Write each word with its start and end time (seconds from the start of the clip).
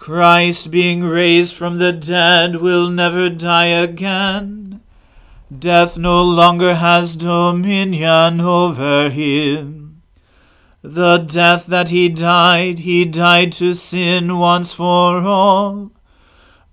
Christ, 0.00 0.70
being 0.70 1.04
raised 1.04 1.54
from 1.54 1.76
the 1.76 1.92
dead, 1.92 2.56
will 2.56 2.88
never 2.88 3.28
die 3.28 3.66
again. 3.66 4.80
Death 5.56 5.98
no 5.98 6.22
longer 6.22 6.76
has 6.76 7.14
dominion 7.14 8.40
over 8.40 9.10
him. 9.10 10.00
The 10.80 11.18
death 11.18 11.66
that 11.66 11.90
he 11.90 12.08
died, 12.08 12.78
he 12.78 13.04
died 13.04 13.52
to 13.60 13.74
sin 13.74 14.38
once 14.38 14.72
for 14.72 15.18
all. 15.18 15.92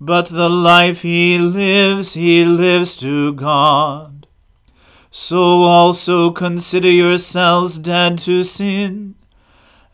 But 0.00 0.30
the 0.30 0.48
life 0.48 1.02
he 1.02 1.36
lives, 1.36 2.14
he 2.14 2.46
lives 2.46 2.96
to 3.00 3.34
God. 3.34 4.26
So 5.10 5.64
also 5.64 6.30
consider 6.30 6.90
yourselves 6.90 7.76
dead 7.76 8.16
to 8.20 8.42
sin 8.42 9.17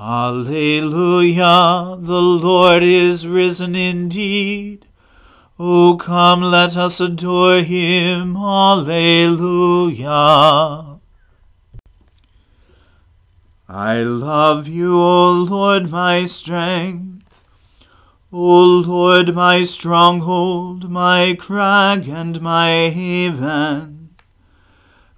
Alleluia, 0.00 1.96
the 1.98 2.22
Lord 2.22 2.84
is 2.84 3.26
risen 3.26 3.74
indeed. 3.74 4.86
O 5.58 5.96
come, 5.96 6.40
let 6.40 6.76
us 6.76 7.00
adore 7.00 7.62
him. 7.62 8.36
Alleluia. 8.36 10.04
I 13.68 14.02
love 14.02 14.68
you, 14.68 14.96
O 14.96 15.32
Lord, 15.32 15.90
my 15.90 16.26
strength. 16.26 17.42
O 18.32 18.64
Lord, 18.86 19.34
my 19.34 19.64
stronghold, 19.64 20.88
my 20.88 21.34
crag, 21.36 22.08
and 22.08 22.40
my 22.40 22.88
haven. 22.88 24.10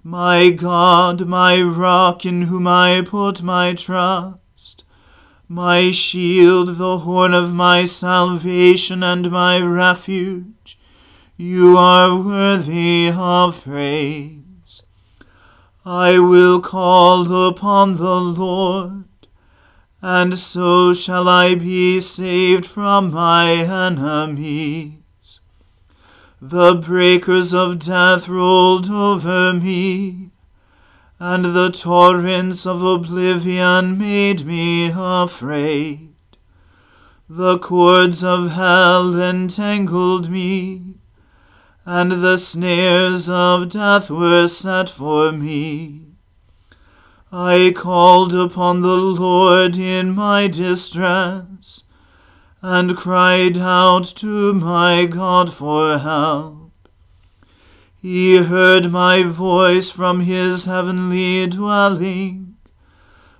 My 0.03 0.49
God, 0.49 1.27
my 1.27 1.61
rock, 1.61 2.25
in 2.25 2.41
whom 2.43 2.65
I 2.65 3.03
put 3.05 3.43
my 3.43 3.73
trust 3.75 4.40
my 5.51 5.91
shield, 5.91 6.77
the 6.77 6.99
horn 6.99 7.33
of 7.33 7.53
my 7.53 7.83
salvation, 7.83 9.03
and 9.03 9.29
my 9.29 9.59
refuge. 9.59 10.79
You 11.35 11.75
are 11.77 12.15
worthy 12.15 13.11
of 13.13 13.61
praise. 13.61 14.83
I 15.85 16.19
will 16.19 16.61
call 16.61 17.47
upon 17.49 17.97
the 17.97 18.21
Lord, 18.21 19.03
and 20.01 20.39
so 20.39 20.93
shall 20.93 21.27
I 21.27 21.55
be 21.55 21.99
saved 21.99 22.65
from 22.65 23.11
my 23.11 23.51
enemies. 23.51 25.41
The 26.41 26.75
breakers 26.75 27.53
of 27.53 27.79
death 27.79 28.29
rolled 28.29 28.89
over 28.89 29.53
me 29.53 30.30
and 31.23 31.45
the 31.45 31.69
torrents 31.69 32.65
of 32.65 32.81
oblivion 32.81 33.95
made 33.95 34.43
me 34.43 34.91
afraid. 34.91 36.09
The 37.29 37.59
cords 37.59 38.23
of 38.23 38.49
hell 38.49 39.13
entangled 39.21 40.31
me, 40.31 40.95
and 41.85 42.11
the 42.11 42.37
snares 42.37 43.29
of 43.29 43.69
death 43.69 44.09
were 44.09 44.47
set 44.47 44.89
for 44.89 45.31
me. 45.31 46.07
I 47.31 47.71
called 47.75 48.33
upon 48.33 48.81
the 48.81 48.97
Lord 48.97 49.77
in 49.77 50.15
my 50.15 50.47
distress, 50.47 51.83
and 52.63 52.97
cried 52.97 53.59
out 53.59 54.05
to 54.15 54.55
my 54.55 55.05
God 55.05 55.53
for 55.53 55.99
help. 55.99 56.60
He 58.01 58.37
heard 58.37 58.91
my 58.91 59.21
voice 59.21 59.91
from 59.91 60.21
his 60.21 60.65
heavenly 60.65 61.45
dwelling. 61.45 62.55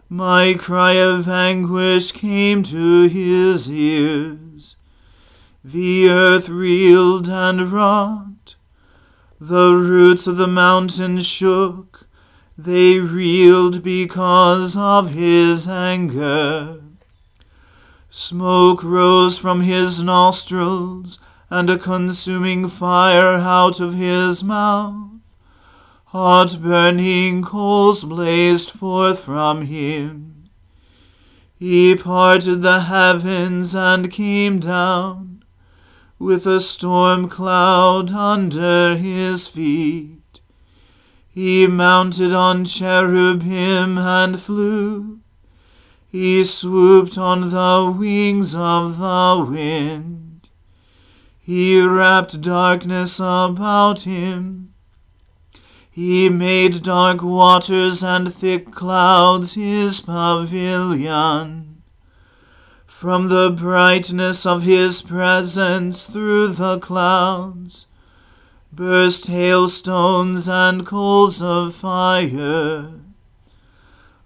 My 0.07 0.53
cry 0.53 0.91
of 0.91 1.27
anguish 1.27 2.11
came 2.11 2.61
to 2.63 3.07
his 3.07 3.71
ears. 3.71 4.75
The 5.63 6.09
earth 6.09 6.47
reeled 6.47 7.27
and 7.27 7.71
rocked. 7.71 8.55
The 9.39 9.73
roots 9.73 10.27
of 10.27 10.37
the 10.37 10.47
mountains 10.47 11.25
shook. 11.25 12.05
They 12.55 12.99
reeled 12.99 13.81
because 13.81 14.77
of 14.77 15.09
his 15.09 15.67
anger. 15.67 16.83
Smoke 18.11 18.83
rose 18.83 19.39
from 19.39 19.61
his 19.61 20.03
nostrils 20.03 21.17
and 21.51 21.69
a 21.69 21.77
consuming 21.77 22.69
fire 22.69 23.37
out 23.37 23.81
of 23.81 23.93
his 23.93 24.41
mouth. 24.41 25.09
Hot 26.05 26.57
burning 26.61 27.43
coals 27.43 28.05
blazed 28.05 28.71
forth 28.71 29.19
from 29.19 29.63
him. 29.63 30.45
He 31.59 31.95
parted 31.95 32.61
the 32.61 32.81
heavens 32.81 33.75
and 33.75 34.09
came 34.09 34.59
down 34.59 35.43
with 36.17 36.47
a 36.47 36.61
storm 36.61 37.27
cloud 37.27 38.11
under 38.11 38.95
his 38.95 39.47
feet. 39.49 40.39
He 41.29 41.67
mounted 41.67 42.31
on 42.33 42.63
cherubim 42.63 43.97
and 43.97 44.39
flew. 44.39 45.19
He 46.07 46.45
swooped 46.45 47.17
on 47.17 47.49
the 47.49 47.93
wings 47.97 48.55
of 48.55 48.97
the 48.99 49.45
wind. 49.49 50.30
He 51.41 51.81
wrapped 51.81 52.39
darkness 52.39 53.19
about 53.19 54.01
him. 54.01 54.73
He 55.89 56.29
made 56.29 56.83
dark 56.83 57.23
waters 57.23 58.03
and 58.03 58.31
thick 58.31 58.71
clouds 58.71 59.53
his 59.53 59.99
pavilion. 60.01 61.81
From 62.85 63.27
the 63.29 63.49
brightness 63.49 64.45
of 64.45 64.61
his 64.61 65.01
presence 65.01 66.05
through 66.05 66.49
the 66.49 66.77
clouds 66.77 67.87
burst 68.71 69.27
hailstones 69.27 70.47
and 70.47 70.85
coals 70.85 71.41
of 71.41 71.75
fire. 71.75 72.91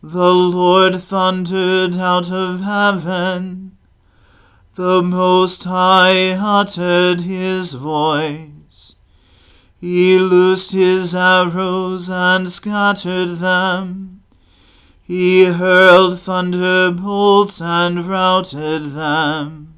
The 0.03 0.33
Lord 0.33 1.01
thundered 1.01 1.95
out 1.95 2.29
of 2.29 2.61
heaven. 2.61 3.74
The 4.75 5.01
Most 5.01 5.63
High 5.63 6.31
uttered 6.31 7.21
his 7.21 7.75
voice. 7.75 8.95
He 9.77 10.19
loosed 10.19 10.73
his 10.73 11.15
arrows 11.15 12.09
and 12.09 12.49
scattered 12.49 13.37
them. 13.37 14.21
He 15.01 15.45
hurled 15.45 16.19
thunderbolts 16.19 17.61
and 17.61 18.05
routed 18.05 18.87
them. 18.87 19.75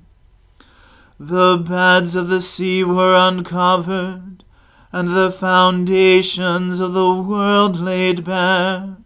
The 1.19 1.57
beds 1.57 2.15
of 2.15 2.29
the 2.29 2.41
sea 2.41 2.83
were 2.83 3.15
uncovered, 3.15 4.43
and 4.91 5.09
the 5.09 5.29
foundations 5.29 6.79
of 6.79 6.93
the 6.93 7.13
world 7.13 7.79
laid 7.79 8.23
bare. 8.23 8.97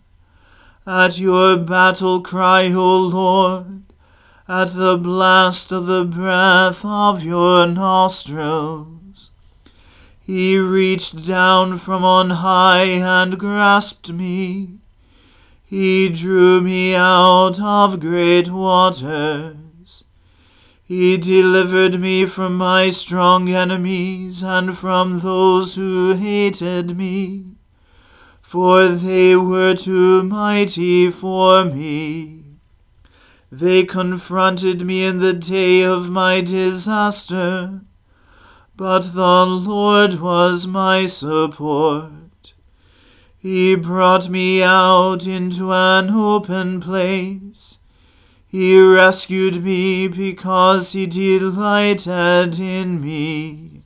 At 0.87 1.19
your 1.19 1.57
battle 1.57 2.21
cry, 2.21 2.71
O 2.71 2.97
Lord, 2.97 3.83
at 4.51 4.73
the 4.73 4.97
blast 4.97 5.71
of 5.71 5.85
the 5.85 6.03
breath 6.03 6.83
of 6.83 7.23
your 7.23 7.65
nostrils. 7.65 9.31
He 10.19 10.57
reached 10.57 11.25
down 11.25 11.77
from 11.77 12.03
on 12.03 12.31
high 12.31 12.83
and 12.83 13.39
grasped 13.39 14.11
me. 14.11 14.79
He 15.63 16.09
drew 16.09 16.59
me 16.59 16.93
out 16.95 17.61
of 17.61 18.01
great 18.01 18.49
waters. 18.49 20.03
He 20.83 21.15
delivered 21.15 22.01
me 22.01 22.25
from 22.25 22.57
my 22.57 22.89
strong 22.89 23.47
enemies 23.47 24.43
and 24.43 24.77
from 24.77 25.19
those 25.19 25.75
who 25.75 26.15
hated 26.15 26.97
me 26.97 27.45
for 28.41 28.89
they 28.89 29.33
were 29.33 29.73
too 29.73 30.23
mighty 30.23 31.09
for 31.09 31.63
me. 31.63 32.50
They 33.51 33.83
confronted 33.83 34.85
me 34.85 35.03
in 35.03 35.17
the 35.17 35.33
day 35.33 35.83
of 35.83 36.09
my 36.09 36.39
disaster, 36.39 37.81
but 38.77 39.13
the 39.13 39.45
Lord 39.45 40.21
was 40.21 40.65
my 40.65 41.05
support. 41.05 42.53
He 43.37 43.75
brought 43.75 44.29
me 44.29 44.63
out 44.63 45.27
into 45.27 45.73
an 45.73 46.11
open 46.11 46.79
place. 46.79 47.77
He 48.47 48.79
rescued 48.79 49.63
me 49.63 50.07
because 50.07 50.93
he 50.93 51.05
delighted 51.05 52.57
in 52.57 53.01
me. 53.01 53.81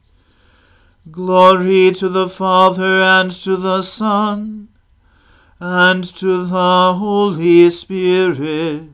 Glory 1.10 1.92
to 1.92 2.10
the 2.10 2.28
Father 2.28 3.02
and 3.02 3.32
to 3.32 3.56
the 3.56 3.82
Son 3.82 4.68
and 5.60 6.04
to 6.04 6.46
the 6.46 6.94
Holy 6.98 7.70
Spirit, 7.70 8.90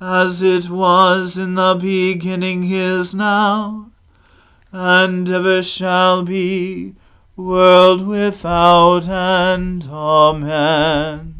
as 0.00 0.40
it 0.40 0.70
was 0.70 1.36
in 1.36 1.54
the 1.54 1.76
beginning 1.78 2.70
is 2.70 3.14
now, 3.14 3.90
and 4.72 5.28
ever 5.28 5.62
shall 5.62 6.24
be, 6.24 6.94
world 7.36 8.06
without 8.06 9.06
end. 9.08 9.86
Amen. 9.90 11.34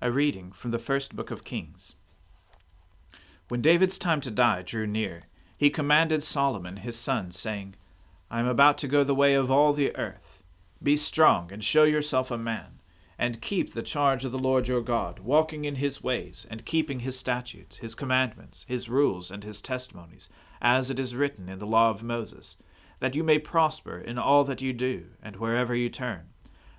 A 0.00 0.10
reading 0.10 0.50
from 0.52 0.70
the 0.70 0.78
first 0.78 1.14
book 1.14 1.30
of 1.30 1.44
Kings. 1.44 1.94
When 3.48 3.60
David's 3.60 3.98
time 3.98 4.22
to 4.22 4.30
die 4.30 4.62
drew 4.62 4.86
near, 4.86 5.24
he 5.58 5.68
commanded 5.68 6.22
Solomon 6.22 6.76
his 6.76 6.96
son, 6.96 7.32
saying, 7.32 7.74
I 8.30 8.40
am 8.40 8.46
about 8.46 8.78
to 8.78 8.88
go 8.88 9.04
the 9.04 9.14
way 9.14 9.34
of 9.34 9.50
all 9.50 9.74
the 9.74 9.94
earth. 9.96 10.42
Be 10.82 10.96
strong 10.96 11.52
and 11.52 11.62
show 11.62 11.84
yourself 11.84 12.30
a 12.30 12.38
man, 12.38 12.79
and 13.20 13.42
keep 13.42 13.74
the 13.74 13.82
charge 13.82 14.24
of 14.24 14.32
the 14.32 14.38
Lord 14.38 14.66
your 14.66 14.80
God, 14.80 15.18
walking 15.18 15.66
in 15.66 15.74
his 15.74 16.02
ways, 16.02 16.46
and 16.48 16.64
keeping 16.64 17.00
his 17.00 17.18
statutes, 17.18 17.76
his 17.76 17.94
commandments, 17.94 18.64
his 18.66 18.88
rules, 18.88 19.30
and 19.30 19.44
his 19.44 19.60
testimonies, 19.60 20.30
as 20.62 20.90
it 20.90 20.98
is 20.98 21.14
written 21.14 21.46
in 21.46 21.58
the 21.58 21.66
law 21.66 21.90
of 21.90 22.02
Moses, 22.02 22.56
that 22.98 23.14
you 23.14 23.22
may 23.22 23.38
prosper 23.38 23.98
in 23.98 24.16
all 24.16 24.42
that 24.44 24.62
you 24.62 24.72
do, 24.72 25.08
and 25.22 25.36
wherever 25.36 25.74
you 25.74 25.90
turn, 25.90 26.30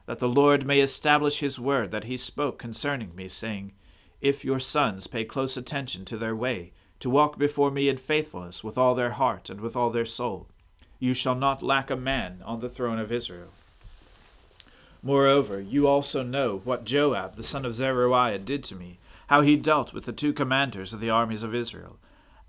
that 0.08 0.18
the 0.18 0.28
Lord 0.28 0.66
may 0.66 0.80
establish 0.80 1.42
his 1.42 1.60
word 1.60 1.92
that 1.92 2.06
he 2.06 2.18
spoke 2.18 2.58
concerning 2.58 3.16
me, 3.16 3.28
saying, 3.28 3.74
If 4.20 4.44
your 4.44 4.60
sons 4.60 5.06
pay 5.06 5.26
close 5.26 5.56
attention 5.58 6.06
to 6.06 6.18
their 6.18 6.36
way, 6.36 6.74
to 7.02 7.10
walk 7.12 7.38
before 7.38 7.70
me 7.70 7.88
in 7.88 7.98
faithfulness 7.98 8.64
with 8.64 8.80
all 8.80 8.96
their 8.96 9.12
heart 9.12 9.52
and 9.52 9.62
with 9.62 9.76
all 9.76 9.92
their 9.92 10.06
soul. 10.06 10.48
You 10.98 11.14
shall 11.14 11.36
not 11.36 11.62
lack 11.62 11.92
a 11.92 11.96
man 11.96 12.42
on 12.44 12.62
the 12.62 12.70
throne 12.70 12.98
of 12.98 13.12
Israel. 13.12 13.52
Moreover, 15.03 15.59
you 15.59 15.88
also 15.88 16.21
know 16.21 16.62
what 16.63 16.83
Joab 16.83 17.36
the 17.36 17.42
son 17.42 17.65
of 17.65 17.74
Zeruiah 17.74 18.38
did 18.38 18.63
to 18.65 18.75
me, 18.75 19.00
how 19.27 19.42
he 19.42 19.56
dealt 19.56 19.94
with 19.94 20.06
the 20.06 20.13
two 20.13 20.31
commanders 20.31 20.94
of 20.94 21.00
the 21.00 21.09
armies 21.09 21.42
of 21.42 21.56
Israel, 21.56 21.98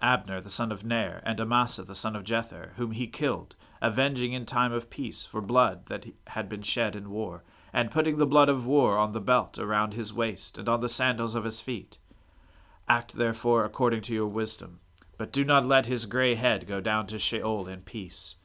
Abner 0.03 0.41
the 0.41 0.51
son 0.51 0.71
of 0.71 0.85
Ner, 0.85 1.23
and 1.25 1.41
Amasa 1.41 1.83
the 1.83 1.95
son 1.95 2.15
of 2.15 2.25
Jether, 2.25 2.75
whom 2.75 2.91
he 2.91 3.07
killed, 3.07 3.57
avenging 3.81 4.35
in 4.35 4.45
time 4.45 4.73
of 4.73 4.91
peace 4.91 5.25
for 5.25 5.41
blood 5.41 5.87
that 5.87 6.07
had 6.27 6.49
been 6.51 6.61
shed 6.61 6.95
in 6.95 7.09
war, 7.09 7.43
and 7.73 7.91
putting 7.91 8.19
the 8.19 8.27
blood 8.27 8.51
of 8.51 8.67
war 8.67 8.99
on 8.99 9.13
the 9.13 9.21
belt 9.21 9.59
around 9.59 9.95
his 9.95 10.13
waist 10.13 10.59
and 10.59 10.69
on 10.69 10.81
the 10.81 10.89
sandals 10.91 11.35
of 11.35 11.45
his 11.45 11.61
feet. 11.61 11.99
Act 12.87 13.15
therefore 13.15 13.65
according 13.65 14.03
to 14.03 14.13
your 14.13 14.27
wisdom, 14.27 14.81
but 15.17 15.33
do 15.33 15.43
not 15.43 15.65
let 15.65 15.87
his 15.87 16.05
gray 16.05 16.35
head 16.35 16.67
go 16.67 16.81
down 16.81 17.07
to 17.07 17.19
Sheol 17.19 17.67
in 17.67 17.81
peace. 17.81 18.37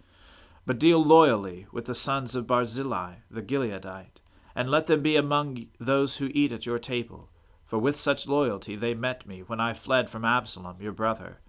But 0.68 0.80
deal 0.80 1.02
loyally 1.02 1.66
with 1.72 1.86
the 1.86 1.96
sons 1.96 2.36
of 2.36 2.46
Barzillai 2.46 3.20
the 3.32 3.42
Gileadite, 3.42 4.20
and 4.54 4.70
let 4.70 4.88
them 4.88 5.02
be 5.02 5.16
among 5.16 5.68
those 5.80 6.18
who 6.18 6.30
eat 6.34 6.52
at 6.52 6.66
your 6.66 6.78
table, 6.78 7.30
for 7.66 7.80
with 7.80 7.96
such 7.96 8.28
loyalty 8.28 8.76
they 8.76 8.94
met 8.94 9.26
me 9.26 9.40
when 9.40 9.62
I 9.62 9.74
fled 9.74 10.10
from 10.10 10.26
Absalom 10.26 10.82
your 10.82 10.92
brother. 10.92 11.40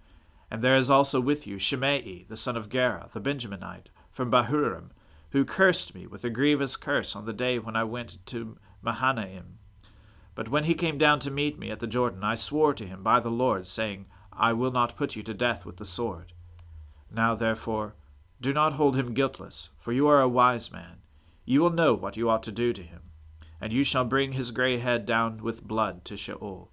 And 0.49 0.61
there 0.61 0.77
is 0.77 0.89
also 0.89 1.19
with 1.19 1.45
you 1.45 1.59
Shimei 1.59 2.23
the 2.29 2.37
son 2.37 2.55
of 2.55 2.69
Gera 2.69 3.09
the 3.11 3.19
Benjaminite, 3.19 3.87
from 4.09 4.31
Bahurim, 4.31 4.91
who 5.31 5.43
cursed 5.43 5.93
me 5.93 6.07
with 6.07 6.23
a 6.23 6.29
grievous 6.29 6.77
curse 6.77 7.13
on 7.13 7.25
the 7.25 7.33
day 7.33 7.59
when 7.59 7.75
I 7.75 7.83
went 7.83 8.25
to 8.27 8.57
Mahanaim. 8.81 9.57
But 10.33 10.47
when 10.47 10.63
he 10.63 10.73
came 10.73 10.97
down 10.97 11.19
to 11.19 11.29
meet 11.29 11.59
me 11.59 11.71
at 11.71 11.81
the 11.81 11.87
Jordan, 11.87 12.23
I 12.23 12.35
swore 12.35 12.73
to 12.73 12.87
him 12.87 13.03
by 13.03 13.19
the 13.19 13.29
Lord, 13.29 13.67
saying, 13.67 14.05
I 14.31 14.53
will 14.53 14.71
not 14.71 14.95
put 14.95 15.17
you 15.17 15.23
to 15.23 15.33
death 15.33 15.65
with 15.65 15.75
the 15.75 15.83
sword. 15.83 16.31
Now 17.11 17.35
therefore, 17.35 17.95
do 18.41 18.53
not 18.53 18.73
hold 18.73 18.95
him 18.95 19.13
guiltless, 19.13 19.69
for 19.77 19.91
you 19.91 20.07
are 20.07 20.21
a 20.21 20.29
wise 20.29 20.71
man. 20.71 21.01
You 21.45 21.61
will 21.61 21.71
know 21.71 21.93
what 21.93 22.15
you 22.15 22.29
ought 22.29 22.43
to 22.43 22.51
do 22.51 22.73
to 22.73 22.83
him, 22.83 23.01
and 23.59 23.73
you 23.73 23.83
shall 23.83 24.05
bring 24.05 24.31
his 24.31 24.51
grey 24.51 24.77
head 24.77 25.05
down 25.05 25.43
with 25.43 25.67
blood 25.67 26.05
to 26.05 26.15
Sheol. 26.15 26.71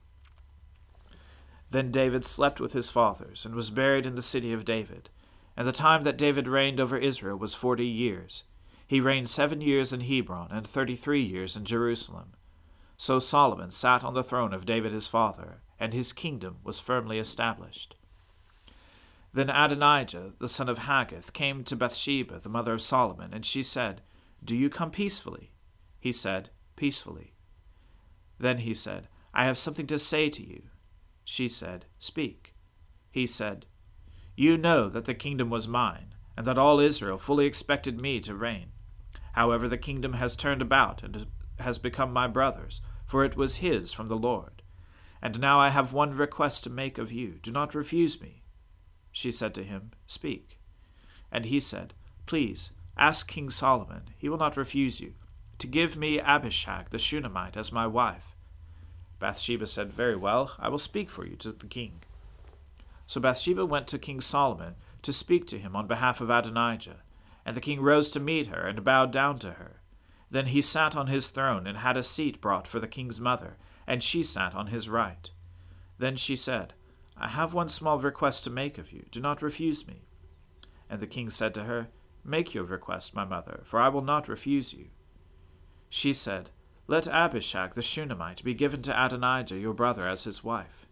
Then 1.70 1.90
David 1.90 2.24
slept 2.24 2.60
with 2.60 2.72
his 2.72 2.90
fathers, 2.90 3.44
and 3.44 3.54
was 3.54 3.70
buried 3.70 4.06
in 4.06 4.14
the 4.14 4.22
city 4.22 4.52
of 4.52 4.64
David. 4.64 5.10
And 5.56 5.66
the 5.66 5.72
time 5.72 6.02
that 6.02 6.18
David 6.18 6.46
reigned 6.46 6.78
over 6.78 6.96
Israel 6.96 7.36
was 7.36 7.54
forty 7.54 7.86
years. 7.86 8.44
He 8.86 9.00
reigned 9.00 9.28
seven 9.28 9.60
years 9.60 9.92
in 9.92 10.02
Hebron, 10.02 10.48
and 10.52 10.66
thirty 10.66 10.94
three 10.94 11.22
years 11.22 11.56
in 11.56 11.64
Jerusalem. 11.64 12.34
So 12.96 13.18
Solomon 13.18 13.72
sat 13.72 14.04
on 14.04 14.14
the 14.14 14.22
throne 14.22 14.54
of 14.54 14.64
David 14.64 14.92
his 14.92 15.08
father, 15.08 15.62
and 15.80 15.92
his 15.92 16.12
kingdom 16.12 16.58
was 16.62 16.78
firmly 16.78 17.18
established. 17.18 17.96
Then 19.36 19.50
Adonijah, 19.50 20.32
the 20.38 20.48
son 20.48 20.66
of 20.66 20.78
Haggith, 20.78 21.34
came 21.34 21.62
to 21.64 21.76
Bathsheba, 21.76 22.38
the 22.38 22.48
mother 22.48 22.72
of 22.72 22.80
Solomon, 22.80 23.34
and 23.34 23.44
she 23.44 23.62
said, 23.62 24.00
Do 24.42 24.56
you 24.56 24.70
come 24.70 24.90
peacefully? 24.90 25.52
He 26.00 26.10
said, 26.10 26.48
Peacefully. 26.74 27.34
Then 28.38 28.56
he 28.56 28.72
said, 28.72 29.08
I 29.34 29.44
have 29.44 29.58
something 29.58 29.86
to 29.88 29.98
say 29.98 30.30
to 30.30 30.42
you. 30.42 30.62
She 31.22 31.48
said, 31.48 31.84
Speak. 31.98 32.54
He 33.10 33.26
said, 33.26 33.66
You 34.36 34.56
know 34.56 34.88
that 34.88 35.04
the 35.04 35.12
kingdom 35.12 35.50
was 35.50 35.68
mine, 35.68 36.14
and 36.34 36.46
that 36.46 36.56
all 36.56 36.80
Israel 36.80 37.18
fully 37.18 37.44
expected 37.44 38.00
me 38.00 38.20
to 38.20 38.34
reign. 38.34 38.72
However, 39.32 39.68
the 39.68 39.76
kingdom 39.76 40.14
has 40.14 40.34
turned 40.34 40.62
about 40.62 41.02
and 41.02 41.26
has 41.58 41.78
become 41.78 42.10
my 42.10 42.26
brother's, 42.26 42.80
for 43.04 43.22
it 43.22 43.36
was 43.36 43.56
his 43.56 43.92
from 43.92 44.08
the 44.08 44.16
Lord. 44.16 44.62
And 45.20 45.38
now 45.38 45.58
I 45.58 45.68
have 45.68 45.92
one 45.92 46.16
request 46.16 46.64
to 46.64 46.70
make 46.70 46.96
of 46.96 47.12
you. 47.12 47.38
Do 47.42 47.52
not 47.52 47.74
refuse 47.74 48.18
me. 48.18 48.44
She 49.16 49.32
said 49.32 49.54
to 49.54 49.64
him, 49.64 49.92
Speak. 50.04 50.58
And 51.32 51.46
he 51.46 51.58
said, 51.58 51.94
Please, 52.26 52.72
Ask 52.98 53.26
King 53.26 53.48
Solomon, 53.48 54.10
he 54.18 54.28
will 54.28 54.36
not 54.36 54.58
refuse 54.58 55.00
you, 55.00 55.14
to 55.56 55.66
give 55.66 55.96
me 55.96 56.20
Abishag 56.20 56.90
the 56.90 56.98
Shunammite 56.98 57.56
as 57.56 57.72
my 57.72 57.86
wife. 57.86 58.36
Bathsheba 59.18 59.68
said, 59.68 59.90
Very 59.90 60.16
well, 60.16 60.52
I 60.58 60.68
will 60.68 60.76
speak 60.76 61.08
for 61.08 61.24
you 61.24 61.34
to 61.36 61.52
the 61.52 61.66
king. 61.66 62.02
So 63.06 63.18
Bathsheba 63.18 63.64
went 63.64 63.86
to 63.86 63.98
King 63.98 64.20
Solomon 64.20 64.74
to 65.00 65.14
speak 65.14 65.46
to 65.46 65.58
him 65.58 65.74
on 65.74 65.86
behalf 65.86 66.20
of 66.20 66.28
Adonijah, 66.28 67.00
and 67.46 67.56
the 67.56 67.62
king 67.62 67.80
rose 67.80 68.10
to 68.10 68.20
meet 68.20 68.48
her 68.48 68.66
and 68.66 68.84
bowed 68.84 69.12
down 69.12 69.38
to 69.38 69.52
her. 69.52 69.80
Then 70.30 70.48
he 70.48 70.60
sat 70.60 70.94
on 70.94 71.06
his 71.06 71.28
throne 71.28 71.66
and 71.66 71.78
had 71.78 71.96
a 71.96 72.02
seat 72.02 72.42
brought 72.42 72.66
for 72.66 72.80
the 72.80 72.86
king's 72.86 73.18
mother, 73.18 73.56
and 73.86 74.02
she 74.02 74.22
sat 74.22 74.54
on 74.54 74.66
his 74.66 74.90
right. 74.90 75.30
Then 75.96 76.16
she 76.16 76.36
said, 76.36 76.74
I 77.18 77.28
have 77.28 77.54
one 77.54 77.68
small 77.68 77.98
request 77.98 78.44
to 78.44 78.50
make 78.50 78.78
of 78.78 78.92
you. 78.92 79.06
Do 79.10 79.20
not 79.20 79.42
refuse 79.42 79.86
me. 79.86 80.02
And 80.90 81.00
the 81.00 81.06
king 81.06 81.30
said 81.30 81.54
to 81.54 81.64
her, 81.64 81.88
Make 82.24 82.54
your 82.54 82.64
request, 82.64 83.14
my 83.14 83.24
mother, 83.24 83.60
for 83.64 83.78
I 83.78 83.88
will 83.88 84.02
not 84.02 84.28
refuse 84.28 84.72
you. 84.72 84.86
She 85.88 86.12
said, 86.12 86.50
Let 86.86 87.06
Abishag 87.06 87.74
the 87.74 87.82
Shunammite 87.82 88.44
be 88.44 88.52
given 88.52 88.82
to 88.82 89.04
Adonijah 89.04 89.58
your 89.58 89.72
brother 89.72 90.06
as 90.06 90.24
his 90.24 90.44
wife. 90.44 90.86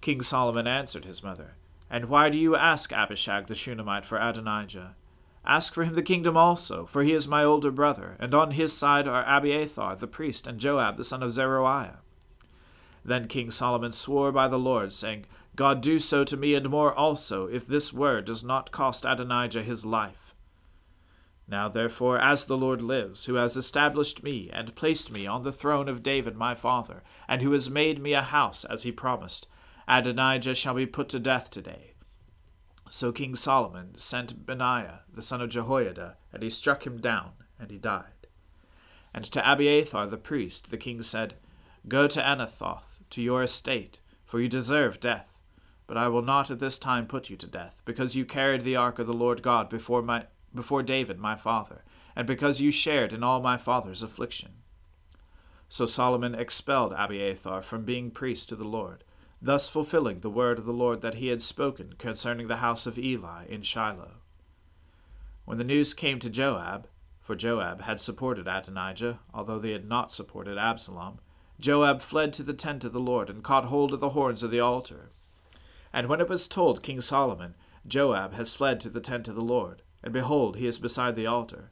King 0.00 0.22
Solomon 0.22 0.66
answered 0.66 1.04
his 1.04 1.22
mother, 1.22 1.56
And 1.90 2.06
why 2.06 2.30
do 2.30 2.38
you 2.38 2.56
ask 2.56 2.92
Abishag 2.92 3.46
the 3.46 3.54
Shunammite 3.54 4.06
for 4.06 4.18
Adonijah? 4.18 4.96
Ask 5.44 5.74
for 5.74 5.84
him 5.84 5.94
the 5.94 6.02
kingdom 6.02 6.36
also, 6.36 6.86
for 6.86 7.02
he 7.02 7.12
is 7.12 7.28
my 7.28 7.44
older 7.44 7.70
brother, 7.70 8.16
and 8.18 8.32
on 8.32 8.52
his 8.52 8.72
side 8.72 9.06
are 9.06 9.24
Abiathar 9.26 9.96
the 9.96 10.06
priest 10.06 10.46
and 10.46 10.58
Joab 10.58 10.96
the 10.96 11.04
son 11.04 11.22
of 11.22 11.32
Zeruiah. 11.32 11.98
Then 13.04 13.28
King 13.28 13.50
Solomon 13.50 13.92
swore 13.92 14.32
by 14.32 14.48
the 14.48 14.58
Lord, 14.58 14.92
saying, 14.92 15.26
God 15.56 15.80
do 15.80 15.98
so 15.98 16.24
to 16.24 16.36
me 16.36 16.54
and 16.54 16.68
more 16.68 16.92
also, 16.92 17.46
if 17.46 17.66
this 17.66 17.92
word 17.92 18.24
does 18.24 18.42
not 18.42 18.72
cost 18.72 19.04
Adonijah 19.04 19.62
his 19.62 19.84
life. 19.84 20.34
Now 21.46 21.68
therefore, 21.68 22.18
as 22.18 22.46
the 22.46 22.56
Lord 22.56 22.80
lives, 22.80 23.26
who 23.26 23.34
has 23.34 23.56
established 23.56 24.22
me 24.22 24.50
and 24.52 24.74
placed 24.74 25.12
me 25.12 25.26
on 25.26 25.42
the 25.42 25.52
throne 25.52 25.88
of 25.88 26.02
David 26.02 26.36
my 26.36 26.54
father, 26.54 27.02
and 27.28 27.42
who 27.42 27.52
has 27.52 27.70
made 27.70 28.00
me 28.00 28.14
a 28.14 28.22
house 28.22 28.64
as 28.64 28.82
he 28.82 28.90
promised, 28.90 29.46
Adonijah 29.86 30.54
shall 30.54 30.74
be 30.74 30.86
put 30.86 31.08
to 31.10 31.20
death 31.20 31.50
today. 31.50 31.92
So 32.88 33.12
King 33.12 33.36
Solomon 33.36 33.96
sent 33.96 34.46
Benaiah 34.46 35.00
the 35.12 35.22
son 35.22 35.42
of 35.42 35.50
Jehoiada, 35.50 36.16
and 36.32 36.42
he 36.42 36.50
struck 36.50 36.86
him 36.86 37.00
down, 37.00 37.32
and 37.58 37.70
he 37.70 37.78
died. 37.78 38.26
And 39.12 39.24
to 39.26 39.52
Abiathar 39.52 40.06
the 40.06 40.16
priest 40.16 40.70
the 40.70 40.76
king 40.76 41.02
said, 41.02 41.34
Go 41.86 42.08
to 42.08 42.20
Anathoth, 42.22 42.93
to 43.10 43.22
your 43.22 43.42
estate, 43.42 43.98
for 44.24 44.40
you 44.40 44.48
deserve 44.48 45.00
death. 45.00 45.40
But 45.86 45.96
I 45.96 46.08
will 46.08 46.22
not 46.22 46.50
at 46.50 46.58
this 46.58 46.78
time 46.78 47.06
put 47.06 47.28
you 47.28 47.36
to 47.36 47.46
death, 47.46 47.82
because 47.84 48.16
you 48.16 48.24
carried 48.24 48.62
the 48.62 48.76
ark 48.76 48.98
of 48.98 49.06
the 49.06 49.12
Lord 49.12 49.42
God 49.42 49.68
before, 49.68 50.02
my, 50.02 50.26
before 50.54 50.82
David 50.82 51.18
my 51.18 51.36
father, 51.36 51.84
and 52.16 52.26
because 52.26 52.60
you 52.60 52.70
shared 52.70 53.12
in 53.12 53.22
all 53.22 53.40
my 53.40 53.56
father's 53.56 54.02
affliction. 54.02 54.52
So 55.68 55.86
Solomon 55.86 56.34
expelled 56.34 56.92
Abiathar 56.96 57.60
from 57.62 57.84
being 57.84 58.10
priest 58.10 58.48
to 58.48 58.56
the 58.56 58.64
Lord, 58.64 59.04
thus 59.42 59.68
fulfilling 59.68 60.20
the 60.20 60.30
word 60.30 60.58
of 60.58 60.64
the 60.64 60.72
Lord 60.72 61.02
that 61.02 61.16
he 61.16 61.28
had 61.28 61.42
spoken 61.42 61.94
concerning 61.98 62.48
the 62.48 62.56
house 62.56 62.86
of 62.86 62.98
Eli 62.98 63.44
in 63.46 63.62
Shiloh. 63.62 64.20
When 65.44 65.58
the 65.58 65.64
news 65.64 65.92
came 65.92 66.18
to 66.20 66.30
Joab, 66.30 66.88
for 67.20 67.34
Joab 67.34 67.82
had 67.82 68.00
supported 68.00 68.46
Adonijah, 68.46 69.18
although 69.34 69.58
they 69.58 69.72
had 69.72 69.88
not 69.88 70.12
supported 70.12 70.56
Absalom, 70.56 71.18
Joab 71.60 72.00
fled 72.00 72.32
to 72.34 72.42
the 72.42 72.54
tent 72.54 72.84
of 72.84 72.92
the 72.92 73.00
Lord, 73.00 73.30
and 73.30 73.42
caught 73.42 73.66
hold 73.66 73.92
of 73.92 74.00
the 74.00 74.10
horns 74.10 74.42
of 74.42 74.50
the 74.50 74.60
altar. 74.60 75.10
And 75.92 76.08
when 76.08 76.20
it 76.20 76.28
was 76.28 76.48
told 76.48 76.82
King 76.82 77.00
Solomon, 77.00 77.54
Joab 77.86 78.34
has 78.34 78.54
fled 78.54 78.80
to 78.80 78.90
the 78.90 79.00
tent 79.00 79.28
of 79.28 79.34
the 79.34 79.40
Lord, 79.40 79.82
and 80.02 80.12
behold, 80.12 80.56
he 80.56 80.66
is 80.66 80.78
beside 80.78 81.16
the 81.16 81.26
altar, 81.26 81.70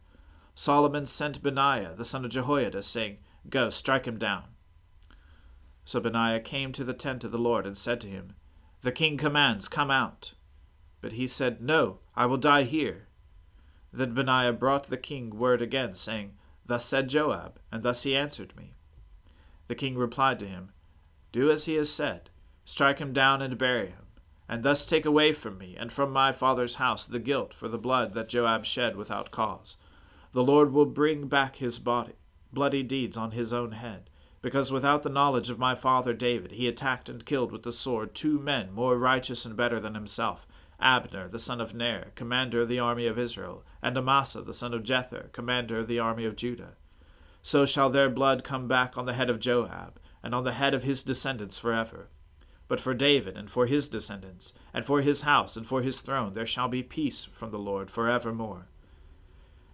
Solomon 0.54 1.06
sent 1.06 1.42
Benaiah 1.42 1.94
the 1.94 2.04
son 2.04 2.24
of 2.24 2.30
Jehoiada, 2.30 2.82
saying, 2.82 3.18
Go, 3.48 3.70
strike 3.70 4.06
him 4.06 4.18
down. 4.18 4.44
So 5.84 5.98
Benaiah 5.98 6.40
came 6.40 6.72
to 6.72 6.84
the 6.84 6.94
tent 6.94 7.24
of 7.24 7.32
the 7.32 7.38
Lord, 7.38 7.66
and 7.66 7.76
said 7.76 8.00
to 8.02 8.08
him, 8.08 8.34
The 8.82 8.92
king 8.92 9.16
commands, 9.16 9.68
Come 9.68 9.90
out. 9.90 10.34
But 11.00 11.12
he 11.12 11.26
said, 11.26 11.60
No, 11.60 12.00
I 12.14 12.26
will 12.26 12.36
die 12.36 12.64
here. 12.64 13.08
Then 13.92 14.14
Benaiah 14.14 14.52
brought 14.52 14.84
the 14.84 14.96
king 14.96 15.30
word 15.30 15.60
again, 15.60 15.94
saying, 15.94 16.34
Thus 16.64 16.84
said 16.84 17.08
Joab, 17.08 17.58
and 17.70 17.82
thus 17.82 18.02
he 18.02 18.16
answered 18.16 18.56
me. 18.56 18.74
The 19.68 19.74
king 19.74 19.96
replied 19.96 20.38
to 20.40 20.46
him, 20.46 20.72
Do 21.30 21.50
as 21.50 21.66
he 21.66 21.74
has 21.74 21.88
said, 21.88 22.30
strike 22.64 22.98
him 22.98 23.12
down 23.12 23.40
and 23.40 23.56
bury 23.56 23.88
him, 23.88 24.06
and 24.48 24.62
thus 24.62 24.84
take 24.84 25.06
away 25.06 25.32
from 25.32 25.56
me 25.56 25.76
and 25.78 25.92
from 25.92 26.12
my 26.12 26.32
father's 26.32 26.76
house 26.76 27.04
the 27.04 27.18
guilt 27.18 27.54
for 27.54 27.68
the 27.68 27.78
blood 27.78 28.12
that 28.14 28.28
Joab 28.28 28.64
shed 28.64 28.96
without 28.96 29.30
cause. 29.30 29.76
The 30.32 30.42
Lord 30.42 30.72
will 30.72 30.86
bring 30.86 31.28
back 31.28 31.56
his 31.56 31.78
body, 31.78 32.14
bloody 32.52 32.82
deeds 32.82 33.16
on 33.16 33.30
his 33.30 33.52
own 33.52 33.72
head, 33.72 34.10
because 34.40 34.72
without 34.72 35.04
the 35.04 35.08
knowledge 35.08 35.48
of 35.48 35.58
my 35.58 35.74
father 35.74 36.12
David 36.12 36.52
he 36.52 36.66
attacked 36.66 37.08
and 37.08 37.24
killed 37.24 37.52
with 37.52 37.62
the 37.62 37.72
sword 37.72 38.14
two 38.14 38.38
men 38.38 38.72
more 38.72 38.98
righteous 38.98 39.46
and 39.46 39.56
better 39.56 39.78
than 39.78 39.94
himself, 39.94 40.46
Abner 40.80 41.28
the 41.28 41.38
son 41.38 41.60
of 41.60 41.72
Ner, 41.72 42.10
commander 42.16 42.62
of 42.62 42.68
the 42.68 42.80
army 42.80 43.06
of 43.06 43.18
Israel, 43.18 43.64
and 43.80 43.96
Amasa 43.96 44.42
the 44.42 44.52
son 44.52 44.74
of 44.74 44.82
Jether, 44.82 45.30
commander 45.32 45.78
of 45.78 45.86
the 45.86 46.00
army 46.00 46.24
of 46.24 46.34
Judah 46.34 46.76
so 47.42 47.66
shall 47.66 47.90
their 47.90 48.08
blood 48.08 48.44
come 48.44 48.68
back 48.68 48.96
on 48.96 49.04
the 49.04 49.14
head 49.14 49.28
of 49.28 49.40
Joab, 49.40 49.98
and 50.22 50.34
on 50.34 50.44
the 50.44 50.52
head 50.52 50.72
of 50.72 50.84
his 50.84 51.02
descendants 51.02 51.58
forever. 51.58 52.08
But 52.68 52.80
for 52.80 52.94
David, 52.94 53.36
and 53.36 53.50
for 53.50 53.66
his 53.66 53.88
descendants, 53.88 54.54
and 54.72 54.84
for 54.84 55.02
his 55.02 55.22
house, 55.22 55.56
and 55.56 55.66
for 55.66 55.82
his 55.82 56.00
throne, 56.00 56.34
there 56.34 56.46
shall 56.46 56.68
be 56.68 56.82
peace 56.82 57.24
from 57.24 57.50
the 57.50 57.58
Lord 57.58 57.90
for 57.90 58.08
evermore. 58.08 58.68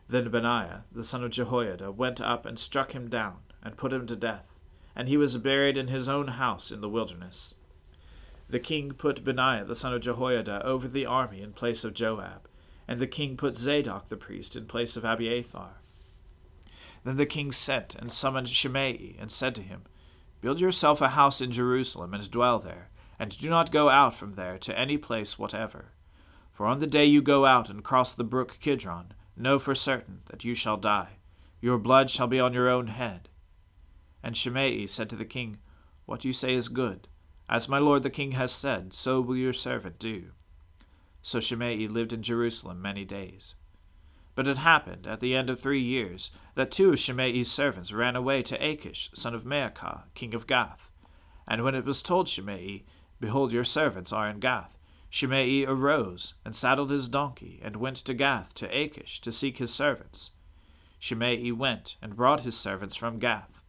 Then 0.09 0.31
Benaiah, 0.31 0.85
the 0.91 1.05
son 1.05 1.23
of 1.23 1.31
Jehoiada, 1.31 1.93
went 1.93 2.21
up 2.21 2.47
and 2.47 2.59
struck 2.59 2.93
him 2.93 3.09
down, 3.09 3.41
and 3.63 3.77
put 3.77 3.93
him 3.93 4.07
to 4.07 4.17
death, 4.17 4.59
and 4.97 5.07
he 5.07 5.19
was 5.19 5.37
buried 5.37 5.77
in 5.77 5.89
his 5.89 6.09
own 6.09 6.29
house 6.29 6.73
in 6.73 6.81
the 6.81 6.89
wilderness. 6.89 7.55
The 8.49 8.59
king 8.59 8.93
put 8.93 9.25
Benaiah 9.25 9.67
the 9.67 9.75
son 9.75 9.93
of 9.93 10.01
Jehoiada 10.01 10.65
over 10.65 10.89
the 10.89 11.05
army 11.05 11.43
in 11.43 11.53
place 11.53 11.85
of 11.85 11.93
Joab, 11.93 12.49
and 12.89 12.99
the 12.99 13.07
king 13.07 13.37
put 13.37 13.57
Zadok 13.57 14.09
the 14.09 14.17
priest 14.17 14.57
in 14.57 14.65
place 14.65 14.97
of 14.97 15.05
Abiathar. 15.05 15.83
Then 17.05 17.17
the 17.17 17.26
king 17.26 17.52
sent 17.52 17.95
and 17.95 18.12
summoned 18.12 18.49
Shimei, 18.49 19.17
and 19.19 19.31
said 19.31 19.55
to 19.55 19.62
him, 19.62 19.83
Build 20.40 20.61
yourself 20.61 21.00
a 21.00 21.09
house 21.09 21.40
in 21.40 21.52
Jerusalem, 21.52 22.14
and 22.14 22.31
dwell 22.31 22.59
there, 22.59 22.90
and 23.19 23.37
do 23.37 23.50
not 23.50 23.73
go 23.73 23.88
out 23.88 24.14
from 24.14 24.33
there 24.33 24.59
to 24.59 24.78
any 24.78 24.97
place 24.97 25.38
whatever. 25.38 25.93
For 26.52 26.67
on 26.67 26.78
the 26.78 26.87
day 26.87 27.05
you 27.05 27.23
go 27.23 27.47
out 27.47 27.71
and 27.71 27.85
cross 27.85 28.12
the 28.12 28.25
brook 28.25 28.59
Kidron, 28.61 29.14
know 29.37 29.59
for 29.59 29.75
certain 29.75 30.23
that 30.26 30.45
you 30.45 30.55
shall 30.55 30.76
die. 30.76 31.19
Your 31.61 31.78
blood 31.78 32.11
shall 32.11 32.26
be 32.26 32.40
on 32.40 32.52
your 32.52 32.69
own 32.69 32.88
head. 32.88 33.28
And 34.23 34.37
Shimei 34.37 34.87
said 34.87 35.09
to 35.11 35.17
the 35.17 35.25
king, 35.25 35.59
What 36.07 36.25
you 36.25 36.33
say 36.33 36.55
is 36.55 36.69
good. 36.69 37.09
As 37.49 37.69
my 37.69 37.78
lord 37.78 38.02
the 38.02 38.11
king 38.11 38.33
has 38.33 38.52
said, 38.52 38.93
so 38.93 39.21
will 39.21 39.37
your 39.37 39.52
servant 39.52 39.99
do. 39.99 40.33
So 41.23 41.40
Shimei 41.40 41.88
lived 41.88 42.12
in 42.12 42.23
Jerusalem 42.23 42.83
many 42.83 43.05
days. 43.05 43.55
But 44.38 44.47
it 44.47 44.59
happened, 44.59 45.09
at 45.09 45.18
the 45.18 45.35
end 45.35 45.50
of 45.50 45.59
three 45.59 45.80
years, 45.80 46.30
that 46.54 46.71
two 46.71 46.90
of 46.92 47.00
Shimei's 47.00 47.50
servants 47.50 47.92
ran 47.92 48.14
away 48.14 48.40
to 48.45 48.64
Achish, 48.64 49.11
son 49.12 49.35
of 49.35 49.42
Maachah, 49.42 50.04
king 50.14 50.33
of 50.33 50.47
Gath. 50.47 50.92
And 51.49 51.64
when 51.64 51.75
it 51.75 51.85
was 51.85 52.04
told 52.04 52.28
Shimei, 52.28 52.85
Behold, 53.18 53.50
your 53.50 53.64
servants 53.64 54.12
are 54.12 54.28
in 54.28 54.38
Gath, 54.38 54.78
Shimei 55.11 55.64
arose, 55.66 56.35
and 56.45 56.54
saddled 56.54 56.92
his 56.92 57.09
donkey, 57.09 57.59
and 57.64 57.78
went 57.78 57.97
to 57.97 58.14
Gath 58.14 58.54
to 58.54 58.66
Achish 58.66 59.21
to 59.23 59.33
seek 59.33 59.57
his 59.57 59.75
servants. 59.75 60.30
Shimei 61.00 61.50
went, 61.50 61.97
and 62.00 62.14
brought 62.14 62.42
his 62.42 62.57
servants 62.57 62.95
from 62.95 63.18
Gath. 63.18 63.64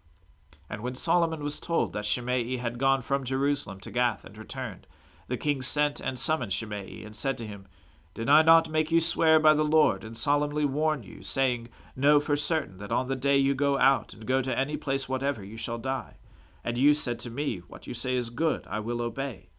And 0.69 0.83
when 0.83 0.93
Solomon 0.93 1.41
was 1.41 1.59
told 1.59 1.93
that 1.93 2.05
Shimei 2.05 2.57
had 2.57 2.77
gone 2.77 3.01
from 3.01 3.23
Jerusalem 3.23 3.79
to 3.79 3.89
Gath 3.89 4.23
and 4.23 4.37
returned, 4.37 4.85
the 5.29 5.35
king 5.35 5.63
sent 5.63 5.99
and 5.99 6.19
summoned 6.19 6.53
Shimei, 6.53 7.03
and 7.03 7.15
said 7.15 7.39
to 7.39 7.47
him, 7.47 7.65
did 8.13 8.29
I 8.29 8.41
not 8.41 8.69
make 8.69 8.91
you 8.91 8.99
swear 8.99 9.39
by 9.39 9.53
the 9.53 9.63
Lord, 9.63 10.03
and 10.03 10.17
solemnly 10.17 10.65
warn 10.65 11.03
you, 11.03 11.21
saying, 11.21 11.69
Know 11.95 12.19
for 12.19 12.35
certain 12.35 12.77
that 12.79 12.91
on 12.91 13.07
the 13.07 13.15
day 13.15 13.37
you 13.37 13.53
go 13.53 13.77
out 13.77 14.13
and 14.13 14.25
go 14.25 14.41
to 14.41 14.57
any 14.57 14.77
place 14.77 15.07
whatever 15.07 15.43
you 15.43 15.57
shall 15.57 15.77
die? 15.77 16.15
And 16.63 16.77
you 16.77 16.93
said 16.93 17.19
to 17.19 17.29
me, 17.29 17.59
What 17.67 17.87
you 17.87 17.93
say 17.93 18.15
is 18.15 18.29
good, 18.29 18.65
I 18.67 18.79
will 18.79 19.01
obey. 19.01 19.49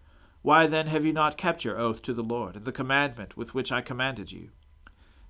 Why 0.43 0.67
then 0.67 0.89
have 0.89 1.05
you 1.05 1.13
not 1.13 1.37
kept 1.37 1.65
your 1.65 1.79
oath 1.79 2.03
to 2.03 2.13
the 2.13 2.23
Lord, 2.23 2.57
and 2.57 2.65
the 2.65 2.73
commandment 2.73 3.37
with 3.37 3.55
which 3.55 3.71
I 3.71 3.83
commanded 3.83 4.33
you? 4.33 4.51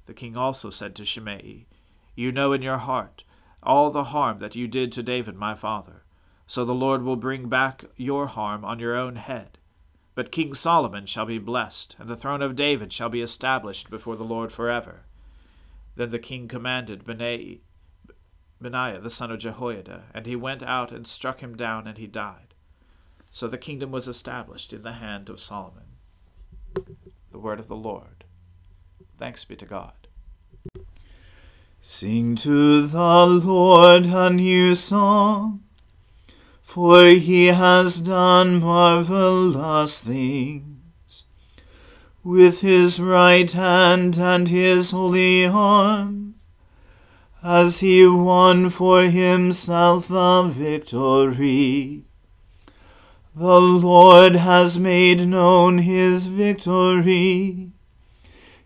The 0.06 0.14
king 0.14 0.36
also 0.36 0.70
said 0.70 0.94
to 0.96 1.04
Shimei, 1.04 1.66
You 2.14 2.32
know 2.32 2.52
in 2.52 2.62
your 2.62 2.78
heart 2.78 3.24
all 3.62 3.90
the 3.90 4.04
harm 4.04 4.38
that 4.38 4.56
you 4.56 4.66
did 4.66 4.90
to 4.92 5.02
David 5.02 5.36
my 5.36 5.54
father. 5.54 6.04
So 6.46 6.64
the 6.64 6.74
Lord 6.74 7.02
will 7.02 7.16
bring 7.16 7.48
back 7.48 7.84
your 7.96 8.26
harm 8.26 8.64
on 8.64 8.80
your 8.80 8.96
own 8.96 9.16
head. 9.16 9.58
But 10.20 10.32
King 10.32 10.52
Solomon 10.52 11.06
shall 11.06 11.24
be 11.24 11.38
blessed, 11.38 11.96
and 11.98 12.06
the 12.06 12.14
throne 12.14 12.42
of 12.42 12.54
David 12.54 12.92
shall 12.92 13.08
be 13.08 13.22
established 13.22 13.88
before 13.88 14.16
the 14.16 14.22
Lord 14.22 14.52
forever. 14.52 15.06
Then 15.96 16.10
the 16.10 16.18
king 16.18 16.46
commanded 16.46 17.04
Benaiah, 17.04 17.60
Benaiah 18.60 19.00
the 19.00 19.08
son 19.08 19.30
of 19.30 19.38
Jehoiada, 19.38 20.02
and 20.12 20.26
he 20.26 20.36
went 20.36 20.62
out 20.62 20.92
and 20.92 21.06
struck 21.06 21.40
him 21.40 21.56
down, 21.56 21.86
and 21.86 21.96
he 21.96 22.06
died. 22.06 22.52
So 23.30 23.48
the 23.48 23.56
kingdom 23.56 23.92
was 23.92 24.06
established 24.06 24.74
in 24.74 24.82
the 24.82 24.92
hand 24.92 25.30
of 25.30 25.40
Solomon. 25.40 25.96
The 27.32 27.38
word 27.38 27.58
of 27.58 27.68
the 27.68 27.74
Lord. 27.74 28.24
Thanks 29.16 29.46
be 29.46 29.56
to 29.56 29.64
God. 29.64 30.06
Sing 31.80 32.34
to 32.34 32.86
the 32.86 33.26
Lord 33.26 34.04
a 34.04 34.28
new 34.28 34.74
song, 34.74 35.62
for 36.70 37.06
he 37.06 37.46
has 37.46 38.00
done 38.00 38.60
marvelous 38.60 39.98
things. 39.98 41.24
With 42.22 42.60
his 42.60 43.00
right 43.00 43.50
hand 43.50 44.16
and 44.18 44.46
his 44.46 44.92
holy 44.92 45.46
arm, 45.46 46.36
has 47.42 47.80
he 47.80 48.06
won 48.06 48.70
for 48.70 49.02
himself 49.02 50.06
the 50.06 50.44
victory. 50.44 52.04
The 53.34 53.60
Lord 53.60 54.36
has 54.36 54.78
made 54.78 55.26
known 55.26 55.78
his 55.78 56.26
victory. 56.26 57.72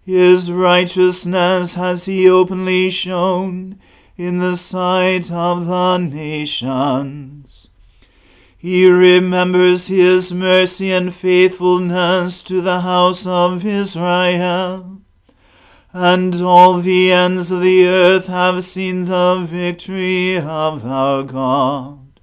His 0.03 0.53
righteousness 0.53 1.77
has 1.77 2.05
he 2.05 2.29
openly 2.29 2.91
shown 2.91 3.81
in 4.19 4.37
the 4.41 4.57
sight 4.57 5.33
of 5.33 5.65
the 5.65 5.97
nations. 5.97 7.71
He 8.65 8.89
remembers 8.89 9.89
his 9.89 10.33
mercy 10.33 10.91
and 10.91 11.15
faithfulness 11.15 12.43
to 12.45 12.63
the 12.63 12.81
house 12.81 13.27
of 13.27 13.63
Israel. 13.67 15.03
And 15.93 16.35
all 16.37 16.79
the 16.79 17.13
ends 17.13 17.51
of 17.51 17.61
the 17.61 17.87
earth 17.87 18.27
have 18.29 18.65
seen 18.65 19.05
the 19.05 19.45
victory 19.47 20.39
of 20.39 20.87
our 20.87 21.25
God. 21.25 22.19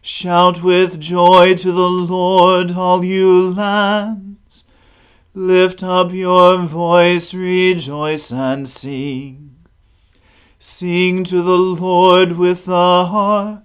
Shout 0.00 0.62
with 0.62 1.00
joy 1.00 1.54
to 1.54 1.72
the 1.72 1.90
Lord, 1.90 2.70
all 2.70 3.04
you 3.04 3.50
lands. 3.52 4.62
Lift 5.34 5.82
up 5.82 6.12
your 6.12 6.58
voice, 6.58 7.34
rejoice 7.34 8.30
and 8.30 8.68
sing. 8.68 9.56
Sing 10.60 11.24
to 11.24 11.42
the 11.42 11.58
Lord 11.58 12.38
with 12.38 12.66
the 12.66 13.04
harp, 13.06 13.64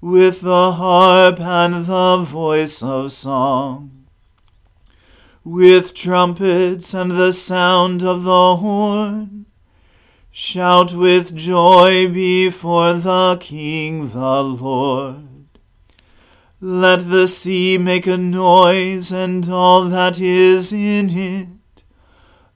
with 0.00 0.42
the 0.42 0.72
harp 0.72 1.40
and 1.40 1.86
the 1.86 2.18
voice 2.18 2.82
of 2.82 3.10
song, 3.10 4.06
with 5.42 5.92
trumpets 5.92 6.94
and 6.94 7.10
the 7.10 7.32
sound 7.32 8.02
of 8.02 8.22
the 8.22 8.56
horn. 8.56 9.46
Shout 10.30 10.94
with 10.94 11.34
joy 11.34 12.08
before 12.08 12.94
the 12.94 13.38
King 13.40 14.08
the 14.10 14.42
Lord. 14.44 15.26
Let 16.60 17.08
the 17.08 17.26
sea 17.26 17.76
make 17.76 18.06
a 18.06 18.16
noise, 18.16 19.12
and 19.12 19.48
all 19.50 19.84
that 19.86 20.20
is 20.20 20.72
in 20.72 21.10
it, 21.10 21.82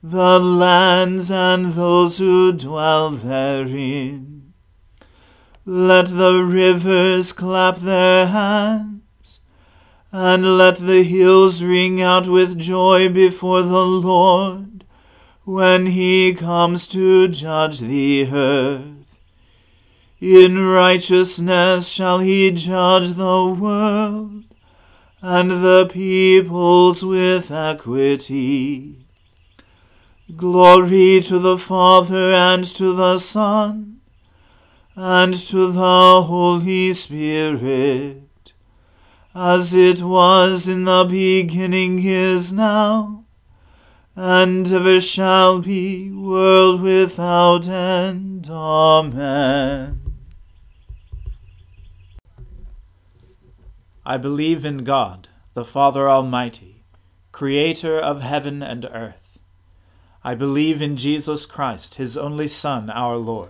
the 0.01 0.39
lands 0.39 1.29
and 1.31 1.73
those 1.73 2.19
who 2.19 2.53
dwell 2.53 3.11
therein. 3.11 4.42
Let 5.65 6.07
the 6.07 6.43
rivers 6.43 7.31
clap 7.31 7.77
their 7.77 8.27
hands, 8.27 9.39
and 10.11 10.57
let 10.57 10.75
the 10.75 11.03
hills 11.03 11.63
ring 11.63 12.01
out 12.01 12.27
with 12.27 12.59
joy 12.59 13.07
before 13.07 13.61
the 13.61 13.85
Lord, 13.85 14.83
when 15.45 15.85
he 15.85 16.33
comes 16.33 16.85
to 16.89 17.29
judge 17.29 17.79
the 17.79 18.27
earth. 18.29 19.21
In 20.19 20.67
righteousness 20.67 21.87
shall 21.87 22.19
he 22.19 22.51
judge 22.51 23.11
the 23.11 23.45
world, 23.57 24.43
and 25.21 25.49
the 25.49 25.89
peoples 25.89 27.05
with 27.05 27.51
equity. 27.51 28.97
Glory 30.35 31.21
to 31.21 31.39
the 31.39 31.57
Father 31.57 32.33
and 32.33 32.65
to 32.65 32.91
the 32.91 33.17
Son 33.17 34.01
and 34.95 35.33
to 35.33 35.71
the 35.71 36.21
Holy 36.23 36.93
Spirit, 36.93 38.53
as 39.33 39.73
it 39.73 40.03
was 40.03 40.67
in 40.67 40.83
the 40.83 41.05
beginning 41.09 41.99
is 42.03 42.53
now, 42.53 43.25
and 44.15 44.71
ever 44.71 45.01
shall 45.01 45.59
be, 45.59 46.11
world 46.11 46.81
without 46.81 47.67
end. 47.67 48.47
Amen. 48.49 49.99
I 54.05 54.17
believe 54.17 54.63
in 54.63 54.83
God, 54.83 55.29
the 55.55 55.65
Father 55.65 56.07
Almighty, 56.07 56.83
creator 57.31 57.97
of 57.97 58.21
heaven 58.21 58.61
and 58.61 58.85
earth. 58.85 59.39
I 60.23 60.35
believe 60.35 60.81
in 60.81 60.97
Jesus 60.97 61.47
Christ, 61.47 61.95
his 61.95 62.15
only 62.15 62.47
Son, 62.47 62.91
our 62.91 63.17
Lord. 63.17 63.49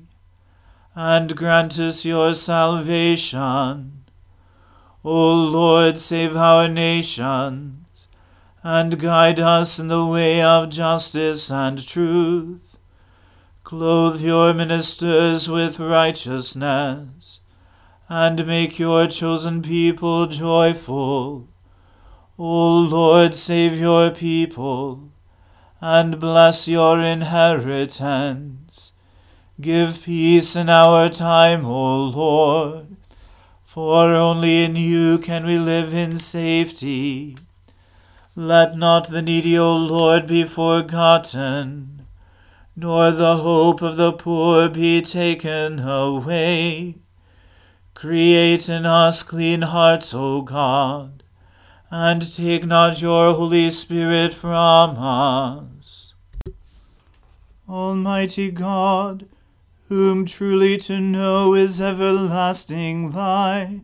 and 0.95 1.35
grant 1.35 1.79
us 1.79 2.03
your 2.05 2.33
salvation. 2.33 4.03
O 5.03 5.33
Lord, 5.33 5.97
save 5.97 6.35
our 6.35 6.67
nations, 6.67 8.07
and 8.63 8.99
guide 8.99 9.39
us 9.39 9.79
in 9.79 9.87
the 9.87 10.05
way 10.05 10.41
of 10.41 10.69
justice 10.69 11.49
and 11.49 11.85
truth. 11.85 12.77
Clothe 13.63 14.21
your 14.21 14.53
ministers 14.53 15.47
with 15.49 15.79
righteousness 15.79 17.39
and 18.09 18.45
make 18.45 18.77
your 18.77 19.07
chosen 19.07 19.61
people 19.61 20.27
joyful. 20.27 21.47
O 22.37 22.79
Lord, 22.79 23.33
save 23.33 23.79
your 23.79 24.11
people, 24.11 25.09
and 25.79 26.19
bless 26.19 26.67
your 26.67 26.99
inheritance. 26.99 28.90
Give 29.61 30.01
peace 30.01 30.55
in 30.55 30.69
our 30.69 31.07
time, 31.07 31.65
O 31.65 32.05
Lord, 32.05 32.97
for 33.63 34.11
only 34.15 34.63
in 34.63 34.75
you 34.75 35.19
can 35.19 35.45
we 35.45 35.59
live 35.59 35.93
in 35.93 36.15
safety. 36.15 37.37
Let 38.35 38.75
not 38.75 39.09
the 39.09 39.21
needy, 39.21 39.59
O 39.59 39.77
Lord, 39.77 40.25
be 40.25 40.45
forgotten, 40.45 42.07
nor 42.75 43.11
the 43.11 43.37
hope 43.37 43.83
of 43.83 43.97
the 43.97 44.13
poor 44.13 44.67
be 44.67 44.99
taken 44.99 45.77
away. 45.79 46.95
Create 47.93 48.67
in 48.67 48.87
us 48.87 49.21
clean 49.21 49.61
hearts, 49.61 50.11
O 50.11 50.41
God, 50.41 51.21
and 51.91 52.33
take 52.33 52.65
not 52.65 52.99
your 52.99 53.35
Holy 53.35 53.69
Spirit 53.69 54.33
from 54.33 54.97
us. 54.97 56.15
Almighty 57.69 58.49
God, 58.49 59.27
whom 59.91 60.25
truly 60.25 60.77
to 60.77 61.01
know 61.01 61.53
is 61.53 61.81
everlasting 61.81 63.11
life. 63.11 63.81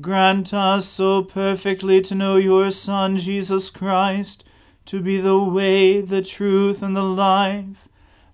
Grant 0.00 0.54
us 0.54 0.88
so 0.88 1.22
perfectly 1.22 2.00
to 2.00 2.14
know 2.14 2.36
your 2.36 2.70
Son, 2.70 3.18
Jesus 3.18 3.68
Christ, 3.68 4.42
to 4.86 5.02
be 5.02 5.18
the 5.18 5.38
way, 5.38 6.00
the 6.00 6.22
truth, 6.22 6.82
and 6.82 6.96
the 6.96 7.02
life, 7.02 7.88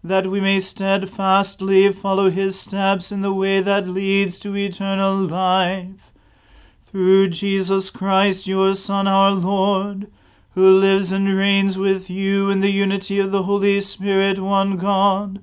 that 0.05 0.29
we 0.29 0.39
may 0.39 0.61
steadfastly 0.61 1.93
follow 1.93 2.31
his 2.31 2.61
steps 2.61 3.11
in 3.11 3.23
the 3.23 3.35
way 3.35 3.61
that 3.61 3.89
leads 3.89 4.39
to 4.39 4.57
eternal 4.57 5.17
life. 5.17 6.13
Through 6.81 7.31
Jesus 7.31 7.91
Christ, 7.91 8.47
your 8.47 8.75
Son, 8.75 9.09
our 9.09 9.33
Lord, 9.33 10.07
who 10.51 10.79
lives 10.79 11.11
and 11.11 11.37
reigns 11.37 11.77
with 11.77 12.09
you 12.09 12.51
in 12.51 12.61
the 12.61 12.71
unity 12.71 13.19
of 13.19 13.33
the 13.33 13.43
Holy 13.43 13.81
Spirit, 13.81 14.39
one 14.39 14.77
God, 14.77 15.43